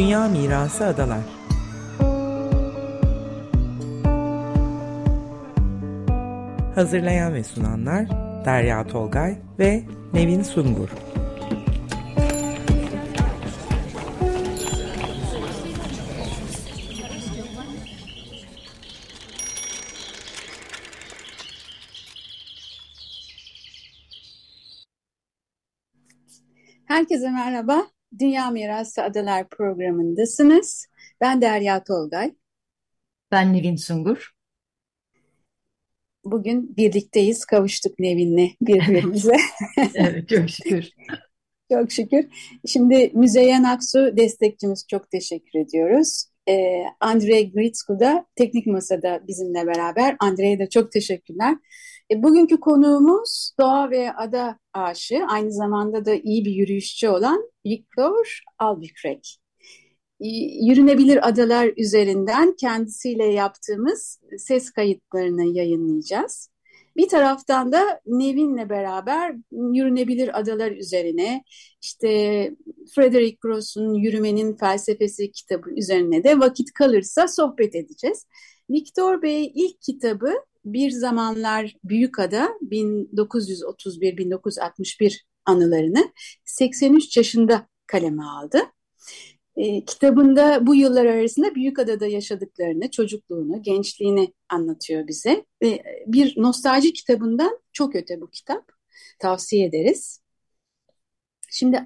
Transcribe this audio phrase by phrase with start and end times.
[0.00, 1.20] Dünya Mirası Adalar
[6.74, 8.08] Hazırlayan ve sunanlar
[8.44, 10.88] Derya Tolgay ve Nevin Sungur
[26.86, 27.99] Herkese merhaba.
[28.18, 30.86] Dünya Mirası Adalar programındasınız.
[31.20, 32.34] Ben Derya Tolgay.
[33.30, 34.30] Ben Nevin Sungur.
[36.24, 39.36] Bugün birlikteyiz, kavuştuk Nevin'le birbirimize.
[39.94, 40.88] evet, çok şükür.
[41.72, 42.26] çok şükür.
[42.66, 46.24] Şimdi Müzeyyen Aksu destekçimiz çok teşekkür ediyoruz.
[46.48, 50.16] Ee, Andrei Gritsku da teknik masada bizimle beraber.
[50.20, 51.56] Andrei'ye de çok teşekkürler.
[52.10, 58.40] E, bugünkü konuğumuz doğa ve ada aşığı, aynı zamanda da iyi bir yürüyüşçü olan Viktor
[58.58, 59.36] Albuquerque.
[60.20, 60.28] E,
[60.66, 66.50] yürünebilir adalar üzerinden kendisiyle yaptığımız ses kayıtlarını yayınlayacağız.
[66.96, 71.44] Bir taraftan da Nevin'le beraber yürünebilir adalar üzerine
[71.82, 72.08] işte
[72.94, 78.26] Frederick Gross'un Yürümenin Felsefesi kitabı üzerine de vakit kalırsa sohbet edeceğiz.
[78.70, 86.12] Viktor Bey ilk kitabı bir zamanlar Büyükada 1931-1961 anılarını
[86.44, 88.58] 83 yaşında kaleme aldı.
[89.56, 95.46] E, kitabında bu yıllar arasında Büyükada'da yaşadıklarını, çocukluğunu, gençliğini anlatıyor bize.
[95.64, 98.72] E, bir nostalji kitabından çok öte bu kitap.
[99.18, 100.20] Tavsiye ederiz.
[101.50, 101.82] Şimdi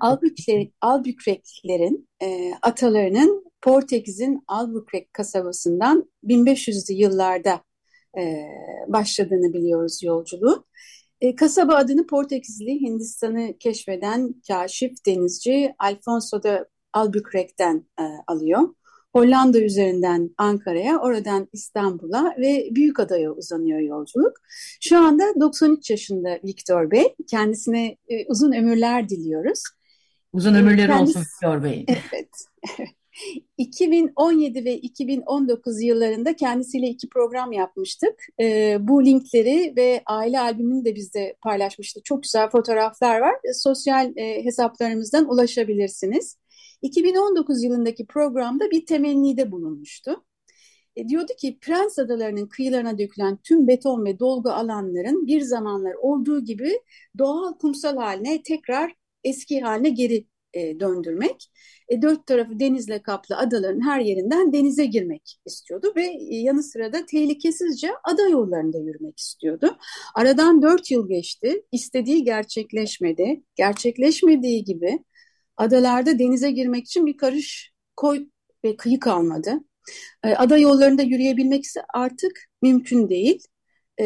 [0.81, 7.65] Albuquerque'lerin e, atalarının Portekiz'in Albuquerque kasabasından 1500'lü yıllarda
[8.19, 8.47] e,
[8.89, 10.65] başladığını biliyoruz yolculuğu.
[11.21, 18.69] E, kasaba adını Portekizli Hindistan'ı keşfeden kaşif denizci Alfonso de Albuquerque'den e, alıyor.
[19.13, 24.33] Hollanda üzerinden Ankara'ya, oradan İstanbul'a ve Büyükada'ya uzanıyor yolculuk.
[24.81, 27.15] Şu anda 93 yaşında Viktor Bey.
[27.31, 29.63] Kendisine e, uzun ömürler diliyoruz.
[30.33, 31.87] Uzun ömürleri Kendisi, olsun Viktor Bey.
[32.13, 32.29] Evet.
[33.59, 38.27] 2017 ve 2019 yıllarında kendisiyle iki program yapmıştık.
[38.41, 42.05] E, bu linkleri ve aile albümünü de bizde paylaşmıştık.
[42.05, 43.35] Çok güzel fotoğraflar var.
[43.35, 46.39] E, sosyal e, hesaplarımızdan ulaşabilirsiniz.
[46.83, 50.25] 2019 yılındaki programda bir temennide bulunmuştu.
[50.97, 56.45] E, diyordu ki Prens Adaları'nın kıyılarına dökülen tüm beton ve dolgu alanların bir zamanlar olduğu
[56.45, 56.81] gibi
[57.19, 61.51] doğal kumsal haline tekrar eski haline geri e, döndürmek.
[61.89, 66.93] E, dört tarafı denizle kaplı adaların her yerinden denize girmek istiyordu ve e, yanı sıra
[66.93, 69.77] da tehlikesizce ada yollarında yürümek istiyordu.
[70.15, 71.63] Aradan dört yıl geçti.
[71.73, 73.43] İstediği gerçekleşmedi.
[73.57, 74.99] Gerçekleşmediği gibi
[75.57, 78.27] adalarda denize girmek için bir karış koy
[78.65, 79.61] ve kıyı kalmadı.
[80.25, 83.45] E, ada yollarında yürüyebilmek ise artık mümkün değil.
[84.01, 84.05] E,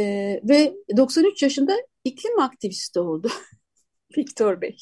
[0.48, 3.30] ve 93 yaşında iklim aktivisti oldu
[4.19, 4.76] Viktor Bey.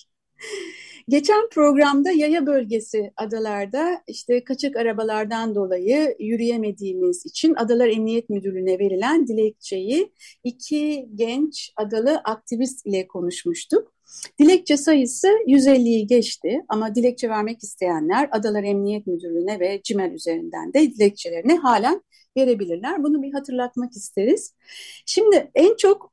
[1.09, 9.27] Geçen programda yaya bölgesi adalarda işte kaçak arabalardan dolayı yürüyemediğimiz için Adalar Emniyet Müdürlüğü'ne verilen
[9.27, 10.13] dilekçeyi
[10.45, 13.93] iki genç adalı aktivist ile konuşmuştuk.
[14.39, 20.93] Dilekçe sayısı 150'yi geçti ama dilekçe vermek isteyenler Adalar Emniyet Müdürlüğü'ne ve CİMER üzerinden de
[20.93, 22.03] dilekçelerini halen
[22.37, 23.03] verebilirler.
[23.03, 24.55] Bunu bir hatırlatmak isteriz.
[25.07, 26.13] Şimdi en çok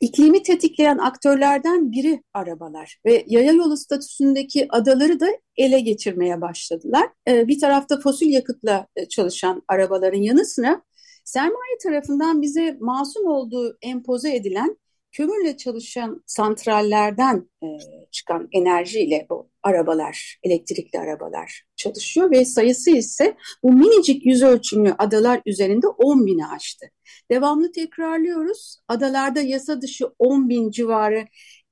[0.00, 7.08] İklimi tetikleyen aktörlerden biri arabalar ve yaya yolu statüsündeki adaları da ele geçirmeye başladılar.
[7.28, 10.82] Ee, bir tarafta fosil yakıtla e, çalışan arabaların yanı sıra
[11.24, 14.76] sermaye tarafından bize masum olduğu empoze edilen
[15.12, 17.66] kömürle çalışan santrallerden e,
[18.10, 25.40] çıkan enerjiyle bu arabalar, elektrikli arabalar çalışıyor ve sayısı ise bu minicik yüz ölçümlü adalar
[25.46, 26.86] üzerinde 10 bini aştı.
[27.30, 28.78] Devamlı tekrarlıyoruz.
[28.88, 31.26] Adalarda yasa dışı 10 bin civarı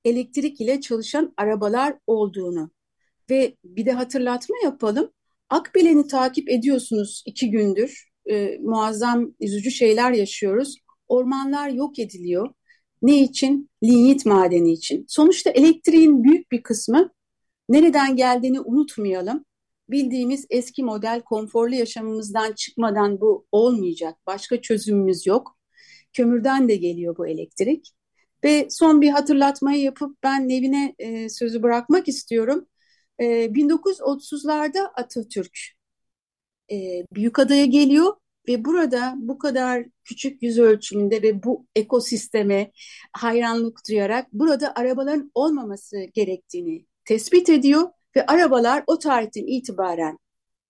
[0.05, 2.71] elektrik ile çalışan arabalar olduğunu
[3.31, 5.13] ve bir de hatırlatma yapalım.
[5.51, 8.09] Akbilen'i takip ediyorsunuz iki gündür.
[8.31, 10.77] E, muazzam üzücü şeyler yaşıyoruz.
[11.09, 12.55] Ormanlar yok ediliyor.
[13.03, 13.71] Ne için?
[13.83, 15.05] Linyit madeni için.
[15.09, 17.11] Sonuçta elektriğin büyük bir kısmı
[17.69, 19.45] nereden geldiğini unutmayalım.
[19.91, 24.17] Bildiğimiz eski model konforlu yaşamımızdan çıkmadan bu olmayacak.
[24.27, 25.59] Başka çözümümüz yok.
[26.13, 27.93] Kömürden de geliyor bu elektrik.
[28.45, 32.67] Ve son bir hatırlatmayı yapıp ben Nevin'e e, sözü bırakmak istiyorum.
[33.21, 35.59] E, 1930'larda Atatürk
[36.73, 38.13] e, Büyükada'ya geliyor
[38.49, 42.73] ve burada bu kadar küçük yüz ölçümünde ve bu ekosisteme
[43.13, 50.19] hayranlık duyarak burada arabaların olmaması gerektiğini tespit ediyor ve arabalar o tarihten itibaren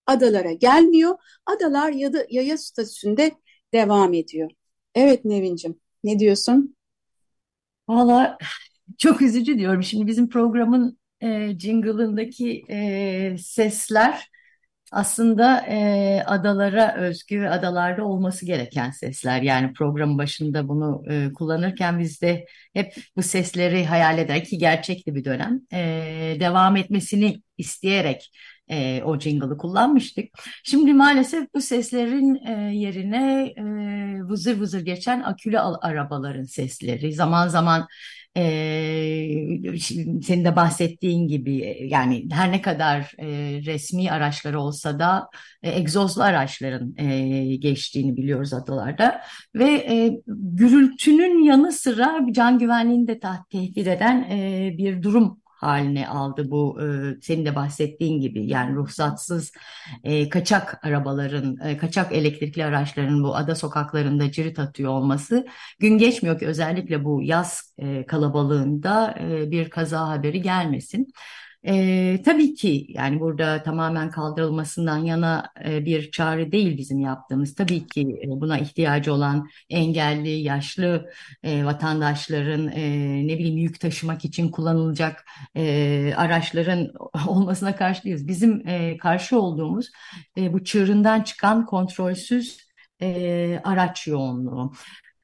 [0.07, 1.15] adalara gelmiyor.
[1.45, 3.31] Adalar yada, yaya statüsünde
[3.73, 4.51] devam ediyor.
[4.95, 6.75] Evet Nevin'cim ne diyorsun?
[7.87, 8.37] Valla
[8.97, 9.83] çok üzücü diyorum.
[9.83, 14.29] Şimdi bizim programın e, jingle'ındaki e, sesler
[14.91, 19.41] aslında e, adalara özgü ve adalarda olması gereken sesler.
[19.41, 25.15] Yani programın başında bunu e, kullanırken biz de hep bu sesleri hayal ederek ki gerçekti
[25.15, 28.31] bir dönem e, devam etmesini isteyerek
[28.69, 30.25] e, o jingle'ı kullanmıştık.
[30.63, 33.63] Şimdi maalesef bu seslerin e, yerine e,
[34.23, 37.87] vızır vızır geçen akülü arabaların sesleri zaman zaman
[38.37, 38.41] e,
[40.21, 43.27] senin de bahsettiğin gibi yani her ne kadar e,
[43.65, 45.29] resmi araçları olsa da
[45.63, 49.21] e, egzozlu araçların e, geçtiğini biliyoruz adalarda
[49.55, 53.19] ve e, gürültünün yanı sıra can güvenliğini de
[53.51, 56.85] tehdit eden e, bir durum haline aldı bu e,
[57.21, 59.51] senin de bahsettiğin gibi yani ruhsatsız
[60.03, 65.45] e, kaçak arabaların e, kaçak elektrikli araçların bu ada sokaklarında cirit atıyor olması
[65.79, 71.13] gün geçmiyor ki özellikle bu yaz e, kalabalığında e, bir kaza haberi gelmesin.
[71.67, 77.55] E, tabii ki yani burada tamamen kaldırılmasından yana e, bir çağrı değil bizim yaptığımız.
[77.55, 81.09] Tabii ki e, buna ihtiyacı olan engelli, yaşlı
[81.43, 82.81] e, vatandaşların e,
[83.27, 85.25] ne bileyim yük taşımak için kullanılacak
[85.55, 86.93] e, araçların
[87.27, 88.27] olmasına karşıyız.
[88.27, 89.91] Bizim e, karşı olduğumuz
[90.37, 92.69] e, bu çığırından çıkan kontrolsüz
[93.01, 94.73] e, araç yoğunluğu.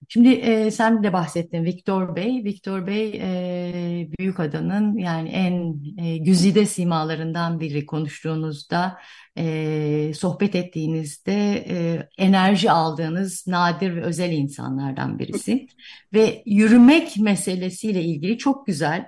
[0.09, 2.43] Şimdi e, sen de bahsettin Viktor Bey.
[2.43, 5.75] Viktor Bey e, Büyükada'nın yani en
[6.05, 8.97] e, güzide simalarından biri konuştuğunuzda,
[9.37, 15.67] e, sohbet ettiğinizde e, enerji aldığınız nadir ve özel insanlardan birisi.
[16.13, 19.05] Ve yürümek meselesiyle ilgili çok güzel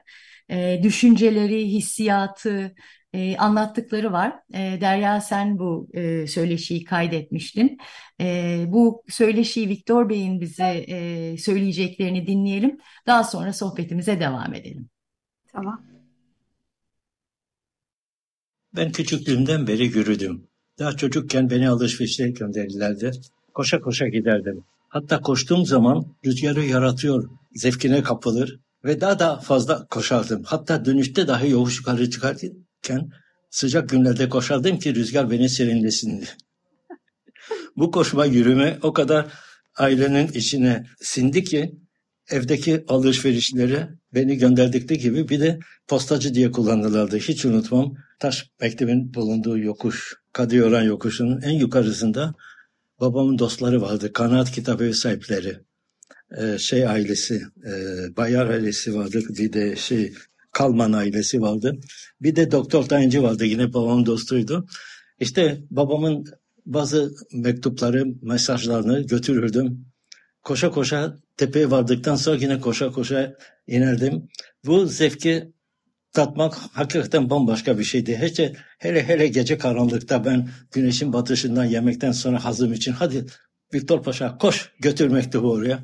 [0.49, 2.75] e, düşünceleri, hissiyatı,
[3.13, 4.39] e, anlattıkları var.
[4.53, 7.77] E, Derya sen bu e, söyleşiyi kaydetmiştin.
[8.21, 12.77] E, bu söyleşiyi Viktor Bey'in bize e, söyleyeceklerini dinleyelim.
[13.07, 14.89] Daha sonra sohbetimize devam edelim.
[15.51, 15.85] Tamam.
[18.75, 20.47] Ben küçüklüğümden beri yürüdüm.
[20.79, 23.11] Daha çocukken beni alışverişe gönderirlerdi.
[23.53, 24.63] Koşa koşa giderdim.
[24.89, 30.43] Hatta koştuğum zaman rüzgarı yaratıyor, zevkine kapılır ve daha da fazla koşardım.
[30.43, 32.09] Hatta dönüşte dahi yokuş yukarı
[32.87, 33.09] çıkarken
[33.49, 36.25] sıcak günlerde koşardım ki rüzgar beni serinlesin.
[37.77, 39.25] Bu koşma yürüme o kadar
[39.77, 41.75] ailenin içine sindi ki
[42.29, 47.17] evdeki alışverişleri beni gönderdikleri gibi bir de postacı diye kullanırlardı.
[47.17, 47.95] Hiç unutmam.
[48.19, 52.33] Taş Mektebin bulunduğu yokuş, Kadıyoran yokuşunun en yukarısında
[52.99, 54.13] babamın dostları vardı.
[54.13, 55.59] Kanaat kitabı sahipleri.
[56.37, 57.71] Ee, şey ailesi, e,
[58.17, 59.19] Bayar ailesi vardı.
[59.29, 60.13] Bir de şey
[60.51, 61.79] Kalman ailesi vardı.
[62.21, 64.67] Bir de Doktor Tayıncı vardı yine babamın dostuydu.
[65.19, 66.25] İşte babamın
[66.65, 69.85] bazı mektupları, mesajlarını götürürdüm.
[70.43, 73.33] Koşa koşa tepeye vardıktan sonra yine koşa koşa
[73.67, 74.27] inerdim.
[74.65, 75.53] Bu zevki
[76.13, 78.15] tatmak hakikaten bambaşka bir şeydi.
[78.15, 83.25] Hele, hele hele gece karanlıkta ben güneşin batışından yemekten sonra hazım için hadi
[83.73, 85.83] Viktor Paşa koş götürmekti bu oraya.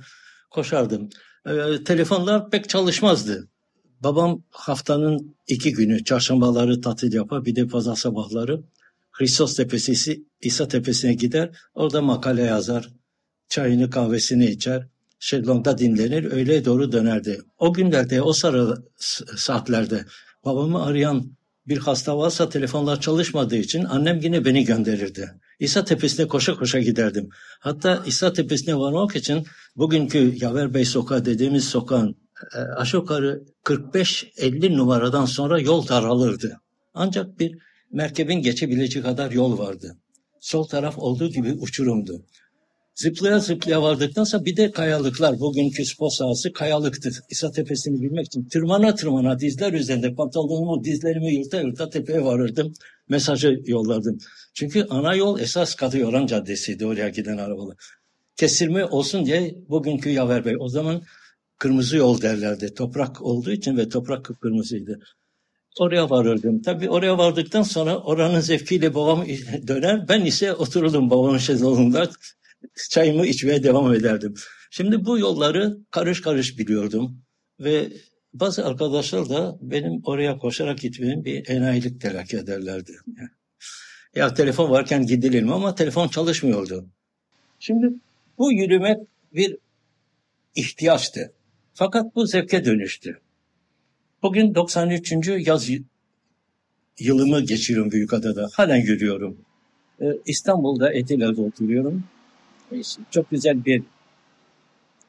[0.52, 1.10] Koşardım.
[1.48, 3.50] Ee, telefonlar pek çalışmazdı.
[4.04, 8.64] Babam haftanın iki günü çarşambaları tatil yapar bir de pazar sabahları
[9.12, 12.90] Hristos Tepesi İsa Tepesi'ne gider orada makale yazar
[13.50, 14.88] çayını kahvesini içer
[15.20, 17.42] şezlongda dinlenir öyle doğru dönerdi.
[17.58, 18.84] O günlerde o sarı
[19.38, 20.06] saatlerde
[20.46, 21.32] babamı arayan
[21.68, 25.32] bir hasta varsa telefonlar çalışmadığı için annem yine beni gönderirdi.
[25.60, 27.30] İsa Tepesi'ne koşa koşa giderdim.
[27.60, 29.46] Hatta İsa Tepesi'ne varmak için
[29.76, 32.23] bugünkü Yaver Bey Sokağı dediğimiz sokağın
[32.76, 36.60] aşağı yukarı 45-50 numaradan sonra yol daralırdı.
[36.94, 37.58] Ancak bir
[37.92, 39.98] merkebin geçebileceği kadar yol vardı.
[40.40, 42.26] Sol taraf olduğu gibi uçurumdu.
[42.96, 45.40] Zıplaya zıplaya vardıktan sonra bir de kayalıklar.
[45.40, 47.10] Bugünkü spor sahası kayalıktı.
[47.30, 52.74] İsa Tepesi'ni bilmek için tırmana tırmana dizler üzerinde pantolonumu dizlerimi yırta yırta tepeye varırdım.
[53.10, 54.18] Mesajı yollardım.
[54.54, 57.78] Çünkü ana yol esas Kadıyoran Caddesi'ydi oraya giden arabalar.
[58.36, 61.02] Kesirme olsun diye bugünkü Yaver Bey o zaman
[61.64, 62.74] kırmızı yol derlerdi.
[62.74, 65.00] Toprak olduğu için ve toprak kıpkırmızıydı.
[65.80, 66.62] Oraya varırdım.
[66.62, 69.26] Tabii oraya vardıktan sonra oranın zevkiyle babam
[69.68, 70.08] döner.
[70.08, 72.10] Ben ise otururdum babamın şezlongunda.
[72.90, 74.34] Çayımı içmeye devam ederdim.
[74.72, 77.22] Şimdi bu yolları karış karış biliyordum.
[77.60, 77.90] Ve
[78.34, 82.94] bazı arkadaşlar da benim oraya koşarak gitmem bir enayilik telakki ederlerdi.
[84.16, 86.86] Ya telefon varken gidilir mi ama telefon çalışmıyordu.
[87.60, 87.94] Şimdi
[88.38, 88.98] bu yürümek
[89.34, 89.58] bir
[90.56, 91.34] ihtiyaçtı.
[91.74, 93.20] Fakat bu zevke dönüştü.
[94.24, 95.14] Bugün 93.
[95.48, 95.70] yaz
[97.00, 98.50] yılımı geçiriyorum Büyükada'da.
[98.54, 99.38] Halen yürüyorum.
[100.02, 102.04] Ee, İstanbul'da Etiler'de oturuyorum.
[103.12, 103.84] Çok güzel bir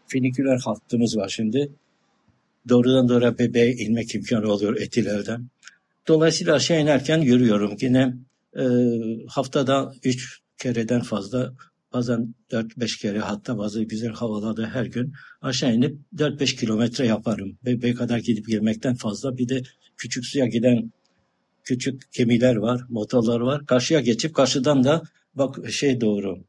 [0.07, 1.73] finiküler hattımız var şimdi.
[2.69, 5.49] Doğrudan doğru bebeğe inmek imkanı oluyor Etiler'den.
[6.09, 7.77] Dolayısıyla aşağı inerken yürüyorum.
[7.81, 8.15] Yine
[8.57, 8.65] e,
[9.29, 11.53] haftada üç kereden fazla
[11.95, 17.59] bazen 4-5 kere hatta bazı güzel havalarda her gün aşağı inip 4-5 kilometre yaparım.
[17.65, 19.63] Bebeğe kadar gidip gelmekten fazla bir de
[19.97, 20.93] küçük suya giden
[21.65, 23.67] küçük gemiler var, motorlar var.
[23.67, 25.03] Karşıya geçip karşıdan da
[25.35, 26.45] bak şey doğru,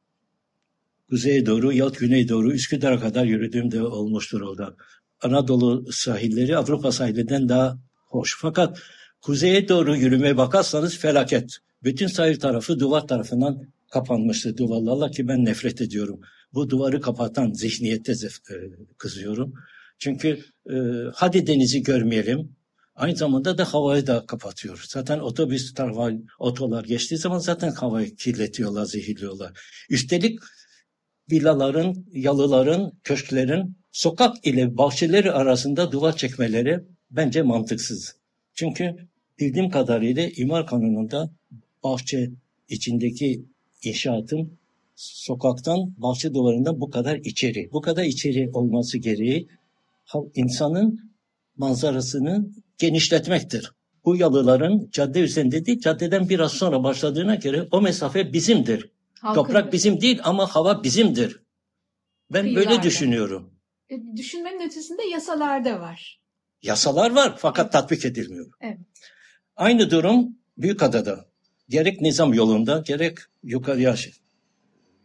[1.10, 4.76] kuzeye doğru yahut güney doğru Üsküdar'a kadar yürüdüğüm de olmuştur orada.
[5.22, 8.38] Anadolu sahilleri Avrupa sahilinden daha hoş.
[8.42, 8.80] Fakat
[9.22, 11.58] kuzeye doğru yürümeye bakarsanız felaket.
[11.84, 16.20] Bütün sahil tarafı duvar tarafından kapanmıştı duvarlarla ki ben nefret ediyorum.
[16.54, 18.56] Bu duvarı kapatan zihniyette e,
[18.98, 19.54] kızıyorum.
[20.00, 20.76] Çünkü e,
[21.14, 22.56] hadi denizi görmeyelim,
[22.96, 24.86] Aynı zamanda da havayı da kapatıyor.
[24.88, 29.52] Zaten otobüs tarafa, otolar geçtiği zaman zaten havayı kirletiyorlar, zehirliyorlar.
[29.90, 30.40] Üstelik
[31.32, 36.80] villaların, yalıların, köşklerin sokak ile bahçeleri arasında duvar çekmeleri
[37.12, 38.16] bence mantıksız.
[38.54, 38.96] Çünkü
[39.40, 41.32] bildiğim kadarıyla imar kanununda
[41.84, 42.32] bahçe
[42.70, 43.46] içindeki
[43.84, 44.58] inşaatın
[44.96, 49.48] sokaktan bahçe duvarından bu kadar içeri, bu kadar içeri olması gereği
[50.36, 51.12] insanın
[51.58, 53.72] manzarasını genişletmektir.
[54.06, 58.92] Bu yalıların cadde üzerinde değil, caddeden biraz sonra başladığına göre o mesafe bizimdir.
[59.22, 61.42] Halkın Toprak bizim değil ama hava bizimdir.
[62.34, 62.70] Ben Kıyılarda.
[62.70, 63.54] böyle düşünüyorum.
[63.90, 66.22] E, düşünmenin ötesinde yasalar da var.
[66.62, 68.52] Yasalar var fakat tatbik edilmiyor.
[68.62, 68.78] Evet.
[69.56, 71.26] Aynı durum Büyükada'da.
[71.70, 73.96] Gerek nizam yolunda gerek yukarıya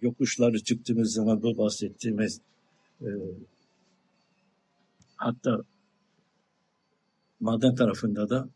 [0.03, 2.41] yokuşları çıktığımız zaman bu bahsettiğimiz
[3.01, 3.09] e,
[5.17, 5.59] hatta
[7.41, 8.49] maden tarafında da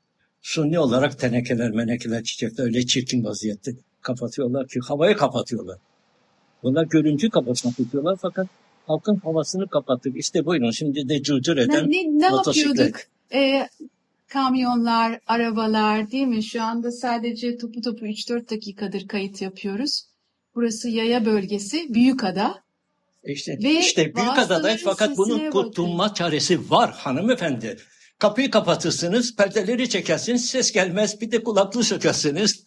[0.42, 5.78] suni olarak tenekeler, menekeler, çiçekler öyle çirkin vaziyette kapatıyorlar ki havayı kapatıyorlar.
[6.62, 8.46] Bunlar görüntü kapatmak istiyorlar fakat
[8.86, 10.16] halkın havasını kapattık.
[10.16, 12.96] İşte buyurun şimdi de cırcır eden ne, ne, ne yapıyorduk?
[13.34, 13.68] Ee,
[14.34, 16.42] kamyonlar, arabalar değil mi?
[16.42, 20.04] Şu anda sadece topu topu 3-4 dakikadır kayıt yapıyoruz.
[20.54, 22.64] Burası yaya bölgesi, Büyükada.
[23.24, 27.76] İşte, Ve işte Büyükada'da fakat bunun kurtulma çaresi var hanımefendi.
[28.18, 32.64] Kapıyı kapatırsınız, perdeleri çekersiniz, ses gelmez, bir de kulaklığı sökersiniz.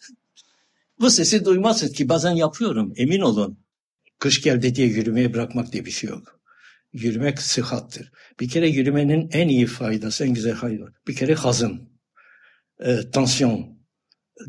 [1.00, 3.58] Bu sesi duymazsınız ki bazen yapıyorum, emin olun.
[4.18, 6.37] Kış geldi diye yürümeye bırakmak diye bir şey yok.
[6.92, 8.12] Yürümek sıhhattır.
[8.40, 10.92] Bir kere yürümenin en iyi faydası, en güzel faydası.
[11.08, 11.90] Bir kere hazım,
[12.80, 13.78] e, tansiyon,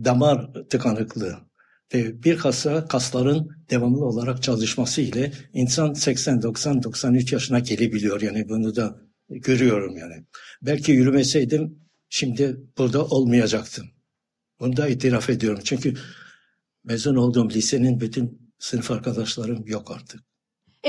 [0.03, 1.49] damar tıkanıklığı
[1.93, 8.21] ve bir kasa kasların devamlı olarak çalışması ile insan 80, 90, 93 yaşına gelebiliyor.
[8.21, 10.25] Yani bunu da görüyorum yani.
[10.61, 11.79] Belki yürümeseydim
[12.09, 13.89] şimdi burada olmayacaktım.
[14.59, 15.61] Bunu da itiraf ediyorum.
[15.63, 15.93] Çünkü
[16.83, 20.28] mezun olduğum lisenin bütün sınıf arkadaşlarım yok artık.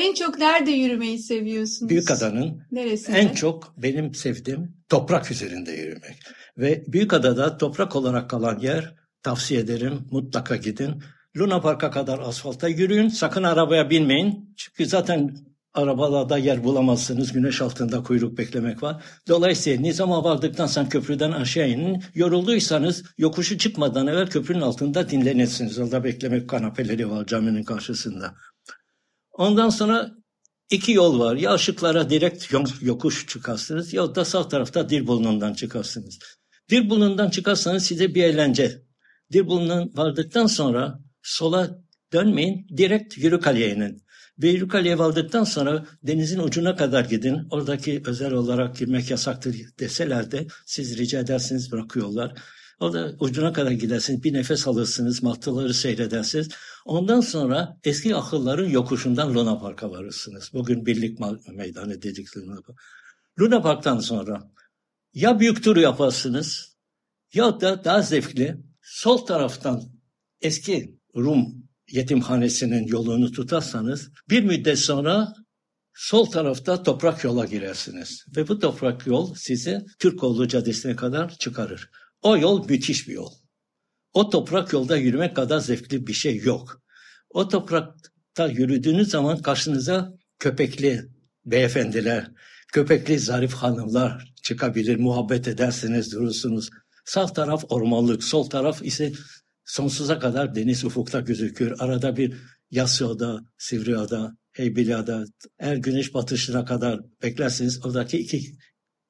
[0.00, 1.90] En çok nerede yürümeyi seviyorsunuz?
[1.90, 3.18] Büyükada'nın Neresinde?
[3.18, 6.16] en çok benim sevdiğim toprak üzerinde yürümek.
[6.58, 11.02] Ve Büyükada'da toprak olarak kalan yer tavsiye ederim mutlaka gidin.
[11.36, 13.08] Luna Park'a kadar asfalta yürüyün.
[13.08, 14.54] Sakın arabaya binmeyin.
[14.56, 15.36] Çünkü zaten
[15.74, 17.32] arabalarda yer bulamazsınız.
[17.32, 19.02] Güneş altında kuyruk beklemek var.
[19.28, 22.02] Dolayısıyla nizama vardıktan sonra köprüden aşağı inin.
[22.14, 25.78] Yorulduysanız yokuşu çıkmadan evvel köprünün altında dinlenirsiniz.
[25.78, 28.34] Orada beklemek kanapeleri var caminin karşısında.
[29.40, 30.10] Ondan sonra
[30.70, 31.36] iki yol var.
[31.36, 36.18] Ya ışıklara direkt yokuş çıkarsınız ya da sağ tarafta Dirbulu'ndan çıkarsınız.
[36.70, 38.82] Dirbulu'ndan çıkarsanız size bir eğlence.
[39.32, 41.78] Dirbulu'ndan vardıktan sonra sola
[42.12, 44.02] dönmeyin, direkt Yürükale'ye inin.
[44.38, 47.46] Beyrukale'ye vardıktan sonra denizin ucuna kadar gidin.
[47.50, 52.34] Oradaki özel olarak girmek yasaktır deseler de siz rica edersiniz bırakıyorlar.
[52.80, 56.48] Orada ucuna kadar gidersiniz, bir nefes alırsınız, mahtıları seyredersiniz.
[56.84, 60.50] Ondan sonra eski akılların yokuşundan Luna Park'a varırsınız.
[60.52, 61.18] Bugün Birlik
[61.48, 62.78] Meydanı dedikleri Luna Park.
[63.40, 64.50] Luna Park'tan sonra
[65.14, 66.76] ya büyük turu yaparsınız
[67.34, 69.82] ya da daha zevkli sol taraftan
[70.40, 75.34] eski Rum yetimhanesinin yolunu tutarsanız bir müddet sonra
[75.94, 78.24] sol tarafta toprak yola girersiniz.
[78.36, 81.90] Ve bu toprak yol sizi Türkoğlu Caddesi'ne kadar çıkarır.
[82.22, 83.32] O yol müthiş bir yol.
[84.12, 86.82] O toprak yolda yürümek kadar zevkli bir şey yok.
[87.30, 91.08] O toprakta yürüdüğünüz zaman karşınıza köpekli
[91.44, 92.30] beyefendiler,
[92.72, 96.70] köpekli zarif hanımlar çıkabilir, muhabbet edersiniz, durursunuz.
[97.04, 99.12] Sağ taraf ormanlık, sol taraf ise
[99.64, 101.74] sonsuza kadar deniz ufukta gözükür.
[101.78, 102.36] Arada bir
[102.70, 105.24] Yasya'da, Sivriada, Heybeliada,
[105.58, 107.86] her güneş batışına kadar beklersiniz.
[107.86, 108.56] Oradaki iki,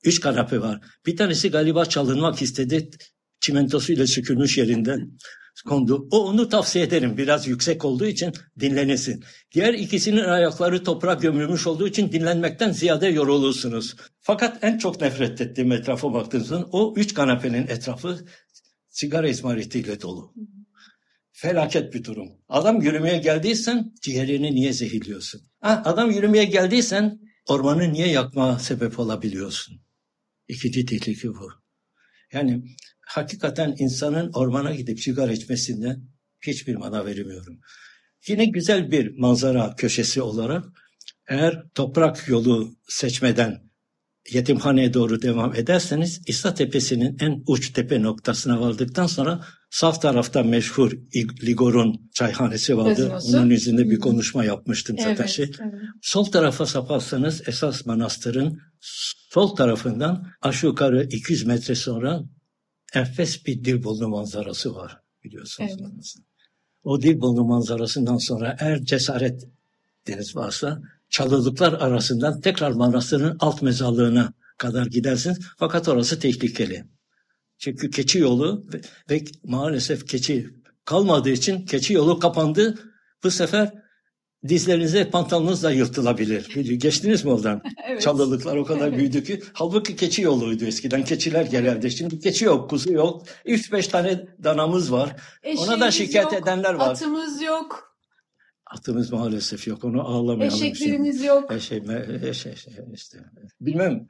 [0.04, 0.80] üç kanape var.
[1.06, 2.90] Bir tanesi galiba çalınmak istedi.
[3.40, 5.10] çimentosuyla sükülmüş yerinden
[5.68, 6.08] kondu.
[6.10, 7.16] O onu tavsiye ederim.
[7.16, 9.24] Biraz yüksek olduğu için dinlenirsin.
[9.52, 13.96] Diğer ikisinin ayakları toprak gömülmüş olduğu için dinlenmekten ziyade yorulursunuz.
[14.20, 18.18] Fakat en çok nefret ettiğim etrafa baktığınızda o üç kanepenin etrafı
[18.88, 20.34] sigara izmaritiyle dolu.
[21.32, 22.28] Felaket bir durum.
[22.48, 25.40] Adam yürümeye geldiysen ciğerini niye zehirliyorsun?
[25.60, 29.80] Ha, adam yürümeye geldiysen ormanı niye yakma sebep olabiliyorsun?
[30.50, 31.50] İkinci tehlike bu.
[32.32, 32.62] Yani
[33.06, 36.08] hakikaten insanın ormana gidip sigara içmesinden
[36.40, 37.60] hiçbir mana veremiyorum.
[38.28, 40.64] Yine güzel bir manzara köşesi olarak
[41.28, 43.69] eğer toprak yolu seçmeden
[44.32, 50.92] yetimhaneye doğru devam ederseniz İsa Tepesi'nin en uç tepe noktasına vardıktan sonra sağ tarafta meşhur
[51.42, 53.08] Ligor'un çayhanesi vardı.
[53.08, 53.38] Gazinosu.
[53.38, 55.44] Onun yüzünde bir konuşma yapmıştım zaten evet, şey.
[55.44, 55.74] Evet.
[56.02, 58.60] Sol tarafa saparsanız esas manastırın
[59.30, 62.20] sol tarafından aşağı yukarı 200 metre sonra
[62.94, 65.70] enfes bir Dilbollu manzarası var biliyorsunuz.
[65.80, 65.90] Evet.
[66.82, 69.48] O Dilbollu manzarasından sonra eğer cesaret
[70.06, 75.38] deniz varsa çalılıklar arasından tekrar manastırın alt mezarlığına kadar gidersiniz.
[75.58, 76.84] Fakat orası tehlikeli.
[77.58, 80.50] Çünkü keçi yolu ve, ve maalesef keçi
[80.84, 82.78] kalmadığı için keçi yolu kapandı.
[83.24, 83.72] Bu sefer
[84.48, 86.48] dizlerinize pantolonunuz da yırtılabilir.
[86.78, 87.62] Geçtiniz mi oradan?
[87.88, 88.02] evet.
[88.02, 89.42] Çalılıklar o kadar büyüdü ki.
[89.52, 91.04] Halbuki keçi yoluydu eskiden.
[91.04, 91.90] Keçiler gelirdi.
[91.90, 93.26] Şimdi keçi yok, kuzu yok.
[93.46, 95.16] 3-5 tane danamız var.
[95.42, 96.90] Eşeğimiz Ona da şikayet yok, edenler var.
[96.90, 97.89] Atımız yok.
[98.70, 99.84] Atımız maalesef yok.
[99.84, 100.56] Onu ağlamayalım.
[100.56, 101.26] Eşeklerimiz şimdi.
[101.26, 101.52] yok.
[101.52, 101.82] Eşek,
[102.22, 103.18] eşek, işte.
[103.60, 104.06] Bilmem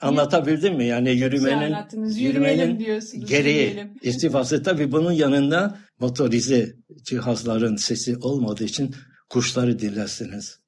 [0.00, 0.84] anlatabildim mi?
[0.84, 1.76] Yani yürümenin
[2.16, 8.94] yürümenin gereği istifası tabii bunun yanında motorize cihazların sesi olmadığı için
[9.28, 10.60] kuşları dinlersiniz.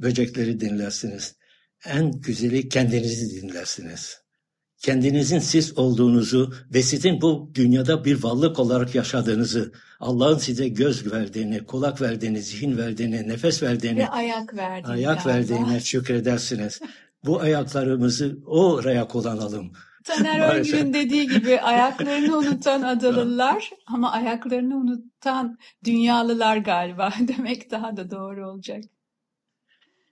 [0.00, 1.36] Böcekleri dinlersiniz.
[1.86, 4.23] En güzeli kendinizi dinlersiniz
[4.84, 11.64] kendinizin siz olduğunuzu ve sizin bu dünyada bir varlık olarak yaşadığınızı, Allah'ın size göz verdiğini,
[11.64, 16.80] kulak verdiğini, zihin verdiğini, nefes verdiğini, ve ayak verdiğini, ayak verdiğine şükredersiniz.
[17.24, 19.72] bu ayaklarımızı oraya kullanalım.
[20.04, 28.10] Taner Öngür'ün dediği gibi ayaklarını unutan Adalılar ama ayaklarını unutan dünyalılar galiba demek daha da
[28.10, 28.84] doğru olacak.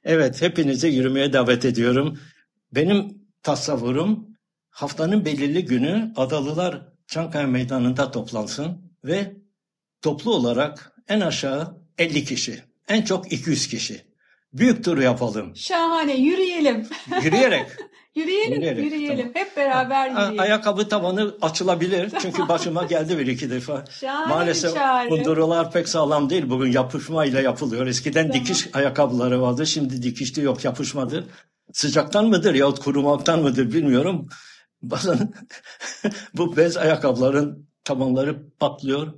[0.05, 2.19] Evet, hepinizi yürümeye davet ediyorum.
[2.75, 4.32] Benim tasavvurum
[4.73, 9.37] haftanın belirli günü adalılar Çankaya Meydanı'nda toplansın ve
[10.03, 14.13] toplu olarak en aşağı 50 kişi, en çok 200 kişi.
[14.53, 15.57] Büyük tur yapalım.
[15.57, 16.87] Şahane, yürüyelim.
[17.23, 17.67] Yürüyerek.
[18.15, 18.85] yürüyelim, yürüyelim.
[18.85, 19.33] yürüyelim.
[19.33, 19.33] Tamam.
[19.35, 20.41] Hep beraber yürüyelim.
[20.41, 22.13] Ayakkabı tabanı açılabilir.
[22.23, 23.85] Çünkü başıma geldi bir iki defa.
[24.01, 24.75] Şahane Maalesef
[25.09, 26.51] kundurular pek sağlam değil.
[26.51, 27.87] Bugün yapışma ile yapılıyor.
[27.87, 28.41] Eskiden tamam.
[28.47, 29.67] dikiş ayakkabıları vardı.
[29.67, 31.29] Şimdi dikişli yok, yapışmadı.
[31.73, 34.29] Sıcaktan mıdır yahut kurumaktan mıdır bilmiyorum.
[34.83, 35.33] Bazen
[36.37, 39.13] bu bez ayakkabıların tabanları patlıyor.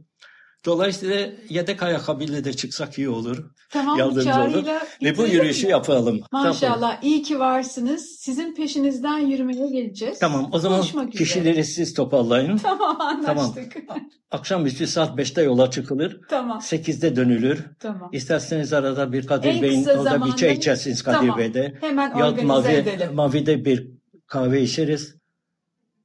[0.65, 3.51] Dolayısıyla yedek ayakkabıyla de çıksak iyi olur.
[3.71, 4.65] Tamam Yardımcı olur.
[5.03, 5.71] Ve bu yürüyüşü mi?
[5.73, 6.21] yapalım.
[6.33, 6.97] Maşallah tamam.
[7.03, 8.17] iyi ki varsınız.
[8.19, 10.19] Sizin peşinizden yürümeye geleceğiz.
[10.19, 11.65] Tamam o zaman kişileri üzere.
[11.65, 12.57] siz toparlayın.
[12.57, 13.87] Tamam anlaştık.
[13.89, 14.03] Tamam.
[14.31, 16.21] Akşamüstü saat 5'te yola çıkılır.
[16.29, 16.59] Tamam.
[16.59, 17.65] 8'de dönülür.
[17.81, 18.11] Tamam.
[18.13, 21.39] İsterseniz arada bir Kadir Bey'in orada bir çay içersiniz Kadir tamam.
[21.39, 21.75] Bey'de.
[21.81, 23.15] Hemen organize mavi, edelim.
[23.15, 23.91] Mavi'de bir
[24.27, 25.24] kahve içeriz.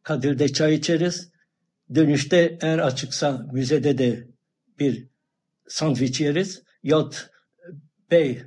[0.03, 1.31] Kadir'de çay içeriz.
[1.95, 4.27] Dönüşte eğer açıksa müzede de
[4.79, 5.07] bir
[5.67, 6.63] sandviç yeriz.
[6.83, 7.29] Yahut
[8.11, 8.41] Bey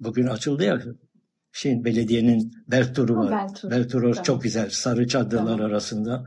[0.00, 0.82] bugün açıldı ya
[1.52, 3.30] şeyin belediyenin Berturu var.
[3.30, 3.70] Bertur.
[3.70, 4.24] Berturu tamam.
[4.24, 4.70] çok güzel.
[4.70, 5.60] Sarı çadırlar tamam.
[5.60, 6.24] arasında.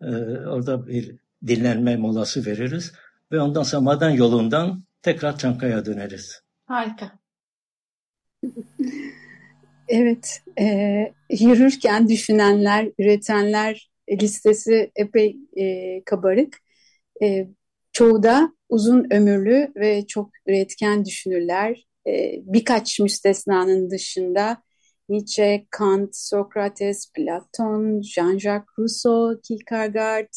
[0.00, 0.06] Ee,
[0.46, 1.16] orada bir
[1.46, 2.92] dinlenme molası veririz.
[3.32, 6.42] Ve ondan sonra maden yolundan tekrar Çankaya döneriz.
[6.64, 7.18] Harika.
[9.88, 10.64] Evet, e,
[11.30, 16.58] yürürken düşünenler, üretenler listesi epey e, kabarık.
[17.22, 17.48] E,
[17.92, 21.86] çoğu da uzun ömürlü ve çok üretken düşünürler.
[22.06, 24.62] E, birkaç müstesnanın dışında
[25.08, 30.32] Nietzsche, Kant, Sokrates, Platon, Jean-Jacques Rousseau, Kierkegaard,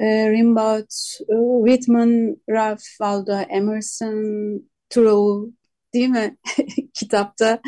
[0.00, 0.90] e, Rimbaud,
[1.30, 5.50] e, Whitman, Ralph Waldo Emerson, Thoreau
[5.94, 6.36] değil mi?
[6.94, 7.60] Kitapta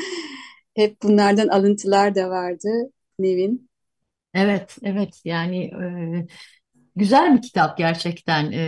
[0.77, 2.69] hep bunlardan alıntılar da vardı
[3.19, 3.71] Nevin.
[4.35, 5.87] Evet, evet yani e,
[6.97, 8.53] güzel bir kitap gerçekten.
[8.53, 8.61] E,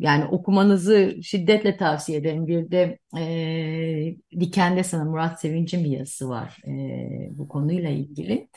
[0.00, 2.46] yani okumanızı şiddetle tavsiye ederim.
[2.46, 6.70] Bir de e, Diken'de sana Murat Sevinç'in bir yazısı var e,
[7.30, 8.48] bu konuyla ilgili.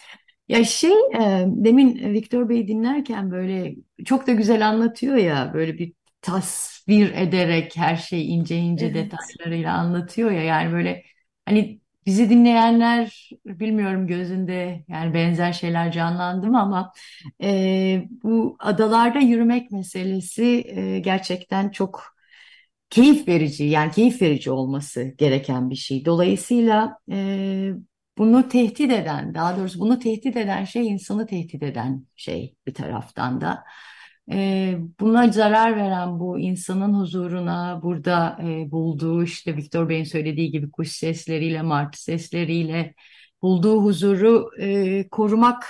[0.47, 5.93] Ya şey e, demin Viktor Bey dinlerken böyle çok da güzel anlatıyor ya böyle bir
[6.21, 8.95] tasvir ederek her şeyi ince ince evet.
[8.95, 11.04] detaylarıyla anlatıyor ya yani böyle
[11.45, 16.93] hani bizi dinleyenler bilmiyorum gözünde yani benzer şeyler canlandı mı ama
[17.43, 22.04] e, bu adalarda yürümek meselesi e, gerçekten çok
[22.89, 26.06] keyif verici yani keyif verici olması gereken bir şey.
[26.06, 27.72] Dolayısıyla e,
[28.17, 33.41] bunu tehdit eden daha doğrusu bunu tehdit eden şey insanı tehdit eden şey bir taraftan
[33.41, 33.63] da.
[34.32, 40.72] E, buna zarar veren bu insanın huzuruna burada e, bulduğu işte Viktor Bey'in söylediği gibi
[40.72, 42.94] kuş sesleriyle, martı sesleriyle
[43.42, 45.66] bulduğu huzuru e, korumak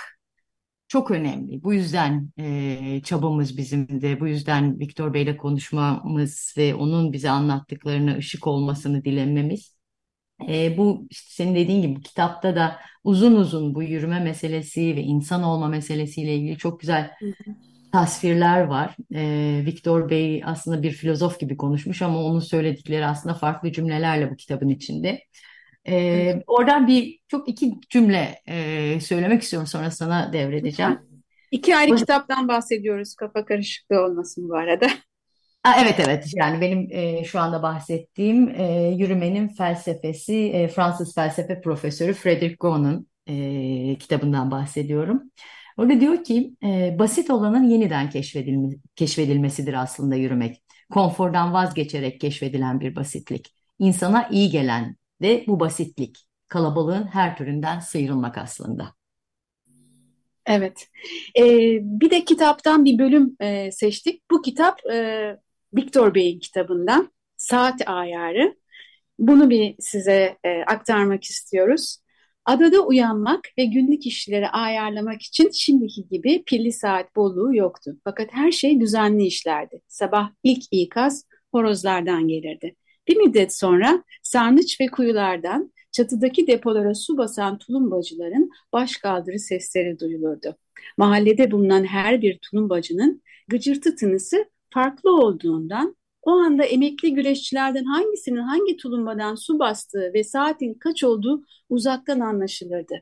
[0.88, 1.62] çok önemli.
[1.62, 8.16] Bu yüzden e, çabamız bizim de, bu yüzden Viktor Bey'le konuşmamız ve onun bize anlattıklarına
[8.16, 9.78] ışık olmasını dilememiz.
[10.76, 15.68] Bu işte senin dediğin gibi kitapta da uzun uzun bu yürüme meselesi ve insan olma
[15.68, 17.10] meselesiyle ilgili çok güzel
[17.92, 18.96] tasvirler var.
[19.14, 24.36] E, Victor Bey aslında bir filozof gibi konuşmuş ama onun söyledikleri aslında farklı cümlelerle bu
[24.36, 25.22] kitabın içinde.
[25.88, 30.98] E, oradan bir çok iki cümle e, söylemek istiyorum sonra sana devredeceğim.
[31.50, 34.86] İki ayrı kitaptan bahsediyoruz kafa karışıklığı olmasın bu arada.
[35.64, 41.60] Aa, evet evet yani benim e, şu anda bahsettiğim e, Yürümenin Felsefesi e, Fransız felsefe
[41.60, 45.22] profesörü Frederick Gon'un e, kitabından bahsediyorum.
[45.78, 50.62] Orada diyor ki e, basit olanın yeniden keşfedilme, keşfedilmesidir aslında yürümek.
[50.90, 53.54] Konfordan vazgeçerek keşfedilen bir basitlik.
[53.78, 56.18] İnsana iyi gelen de bu basitlik.
[56.48, 58.94] Kalabalığın her türünden sıyrılmak aslında.
[60.46, 60.88] Evet.
[61.38, 64.30] Ee, bir de kitaptan bir bölüm e, seçtik.
[64.30, 65.36] Bu kitap e,
[65.74, 68.56] Victor Bey'in kitabından Saat Ayarı.
[69.18, 71.98] Bunu bir size e, aktarmak istiyoruz.
[72.48, 77.96] Adada uyanmak ve günlük işleri ayarlamak için şimdiki gibi pilli saat bolluğu yoktu.
[78.04, 79.80] Fakat her şey düzenli işlerdi.
[79.88, 82.74] Sabah ilk ikaz horozlardan gelirdi.
[83.08, 90.56] Bir müddet sonra sarnıç ve kuyulardan çatıdaki depolara su basan tulumbacıların baş kaldırı sesleri duyulurdu.
[90.98, 95.96] Mahallede bulunan her bir tulumbacının gıcırtı tınısı farklı olduğundan
[96.28, 102.94] o anda emekli güreşçilerden hangisinin hangi tulumbadan su bastığı ve saatin kaç olduğu uzaktan anlaşılırdı.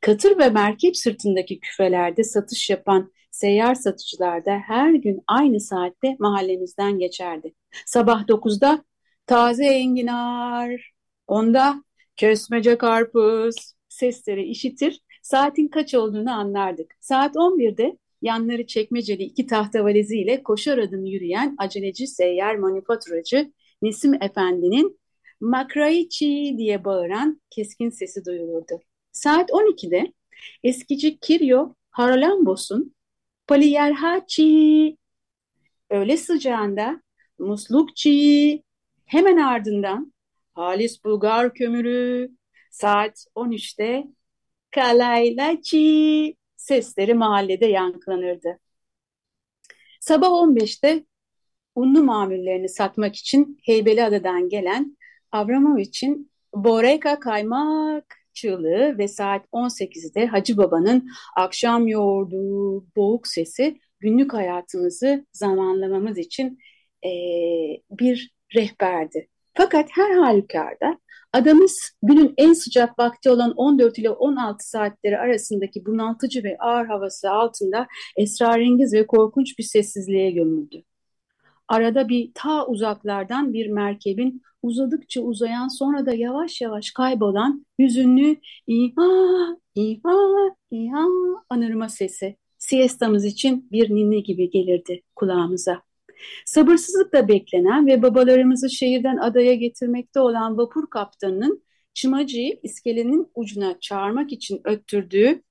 [0.00, 6.98] Katır ve merkep sırtındaki küfelerde satış yapan seyyar satıcılar da her gün aynı saatte mahallemizden
[6.98, 7.54] geçerdi.
[7.86, 8.84] Sabah 9'da
[9.26, 10.92] taze enginar,
[11.26, 11.84] onda
[12.16, 13.54] kösmece karpuz
[13.88, 16.94] sesleri işitir, saatin kaç olduğunu anlardık.
[17.00, 23.52] Saat 11'de yanları çekmeceli iki tahta valiziyle koşar adım yürüyen aceleci seyyar manifaturacı
[23.82, 25.00] Nesim Efendi'nin
[25.40, 28.80] makraiçi diye bağıran keskin sesi duyulurdu.
[29.12, 30.12] Saat 12'de
[30.62, 32.94] eskici Kiryo Haralambos'un
[33.46, 34.96] Paliyerhaçi
[35.90, 37.02] öğle sıcağında
[37.38, 38.62] muslukçi
[39.06, 40.12] hemen ardından
[40.54, 42.30] Halis Bulgar kömürü
[42.70, 44.06] saat 13'te
[44.70, 48.58] Kalaylaçi sesleri mahallede yankılanırdı.
[50.00, 51.04] Sabah 15'te
[51.74, 54.96] unlu mamullerini satmak için Heybeliada'dan gelen
[55.32, 65.26] Abramovich'in Boreka kaymak çığlığı ve saat 18'de Hacı Baba'nın akşam yoğurduğu boğuk sesi günlük hayatımızı
[65.32, 66.58] zamanlamamız için
[67.04, 67.10] e,
[67.90, 69.28] bir rehberdi.
[69.54, 70.98] Fakat her halükarda
[71.32, 77.30] adamız günün en sıcak vakti olan 14 ile 16 saatleri arasındaki bunaltıcı ve ağır havası
[77.30, 77.86] altında
[78.16, 80.82] esrarengiz ve korkunç bir sessizliğe gömüldü.
[81.68, 88.36] Arada bir ta uzaklardan bir merkebin uzadıkça uzayan sonra da yavaş yavaş kaybolan hüzünlü
[88.66, 90.16] iha iha
[90.70, 91.04] iha
[91.50, 95.89] anırma sesi siestamız için bir ninni gibi gelirdi kulağımıza.
[96.46, 104.60] Sabırsızlıkla beklenen ve babalarımızı şehirden adaya getirmekte olan vapur kaptanının çımacıyı iskelenin ucuna çağırmak için
[104.64, 105.42] öttürdüğü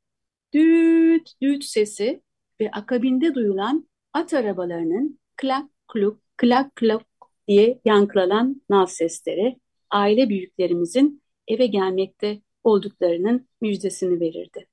[0.53, 2.21] düt düt sesi
[2.61, 7.05] ve akabinde duyulan at arabalarının klak kluk klak klak
[7.47, 14.67] diye yankılanan nal sesleri aile büyüklerimizin eve gelmekte olduklarının müjdesini verirdi.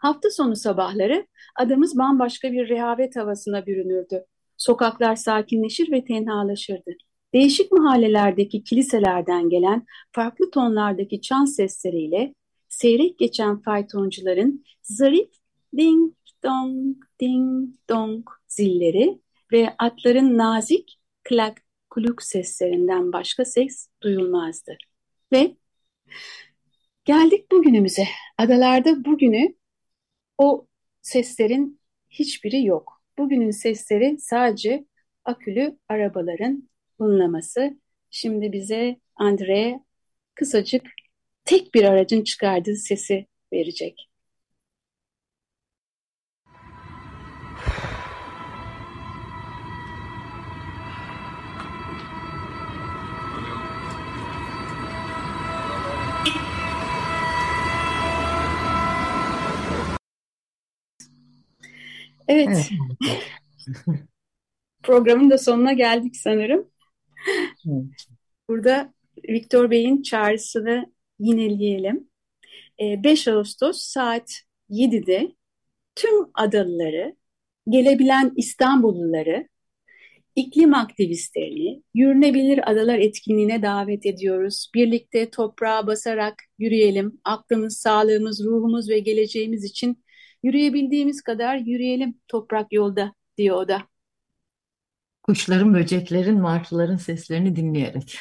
[0.00, 4.24] Hafta sonu sabahları adamız bambaşka bir rehavet havasına bürünürdü.
[4.56, 6.90] Sokaklar sakinleşir ve tenhalaşırdı.
[7.34, 12.34] Değişik mahallelerdeki kiliselerden gelen farklı tonlardaki çan sesleriyle
[12.68, 15.30] seyrek geçen faytoncuların zarif
[15.76, 16.12] ding
[16.44, 19.20] dong ding dong zilleri
[19.52, 24.76] ve atların nazik klak kuluk seslerinden başka ses duyulmazdı.
[25.32, 25.56] Ve
[27.04, 28.04] geldik bugünümüze.
[28.38, 29.59] Adalarda bugünü
[30.40, 30.66] o
[31.02, 33.02] seslerin hiçbiri yok.
[33.18, 34.84] Bugünün sesleri sadece
[35.24, 37.78] akülü arabaların hınlaması.
[38.10, 39.80] Şimdi bize Andre
[40.34, 40.82] kısacık
[41.44, 44.09] tek bir aracın çıkardığı sesi verecek.
[62.30, 62.70] Evet.
[64.82, 66.70] Programın da sonuna geldik sanırım.
[68.48, 68.94] Burada
[69.28, 72.10] Viktor Bey'in çağrısını yineleyelim.
[72.80, 74.32] 5 ee, Ağustos saat
[74.70, 75.32] 7'de
[75.94, 77.16] tüm adalıları,
[77.68, 79.48] gelebilen İstanbulluları,
[80.36, 84.70] iklim aktivistlerini Yürünebilir Adalar etkinliğine davet ediyoruz.
[84.74, 87.20] Birlikte toprağa basarak yürüyelim.
[87.24, 90.04] Aklımız, sağlığımız, ruhumuz ve geleceğimiz için
[90.42, 93.82] Yürüyebildiğimiz kadar yürüyelim toprak yolda diyor o da.
[95.22, 98.18] Kuşların, böceklerin, martıların seslerini dinleyerek.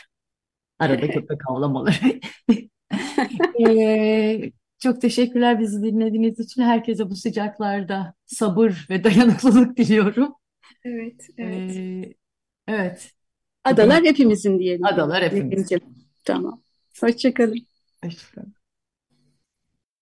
[0.79, 2.19] Arada köpek avlamaları.
[3.67, 6.61] ee, çok teşekkürler bizi dinlediğiniz için.
[6.61, 10.35] Herkese bu sıcaklarda sabır ve dayanıklılık diliyorum.
[10.85, 11.77] Evet, evet.
[11.77, 12.13] Ee,
[12.67, 13.11] evet.
[13.63, 14.85] Adalar hepimizin diyelim.
[14.85, 15.81] Adalar hepimizin.
[16.23, 16.61] Tamam.
[17.01, 17.67] Hoşçakalın.
[18.03, 18.58] Hoşçakalın.